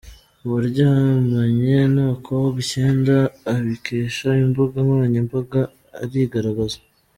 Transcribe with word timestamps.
Uwaryamanye 0.45 1.77
n’abakobwa 1.93 2.57
icyenda 2.65 3.15
abikesha 3.55 4.29
imbuga 4.43 4.75
nkoranya 4.83 5.21
mbaga 5.27 5.61
arigaragaza 6.01 6.79